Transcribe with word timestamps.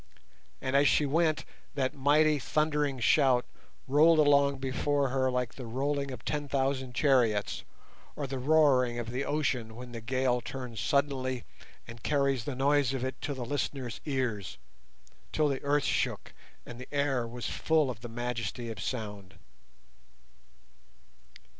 And 0.63 0.75
as 0.75 0.87
she 0.87 1.05
went, 1.05 1.45
that 1.75 1.93
mighty, 1.93 2.39
thundering 2.39 2.99
shout 2.99 3.45
rolled 3.87 4.17
along 4.17 4.57
before 4.57 5.09
her 5.09 5.29
like 5.29 5.53
the 5.53 5.67
rolling 5.67 6.09
of 6.09 6.25
ten 6.25 6.47
thousand 6.47 6.95
chariots, 6.95 7.63
or 8.15 8.25
the 8.25 8.39
roaring 8.39 8.97
of 8.97 9.11
the 9.11 9.23
ocean 9.23 9.75
when 9.75 9.91
the 9.91 10.01
gale 10.01 10.41
turns 10.41 10.79
suddenly 10.79 11.43
and 11.87 12.01
carries 12.01 12.45
the 12.45 12.55
noise 12.55 12.95
of 12.95 13.03
it 13.03 13.21
to 13.21 13.35
the 13.35 13.45
listener's 13.45 14.01
ears, 14.05 14.57
till 15.31 15.47
the 15.47 15.61
earth 15.61 15.85
shook, 15.85 16.33
and 16.65 16.79
the 16.79 16.91
air 16.91 17.27
was 17.27 17.45
full 17.47 17.91
of 17.91 18.01
the 18.01 18.09
majesty 18.09 18.71
of 18.71 18.79
sound. 18.79 19.35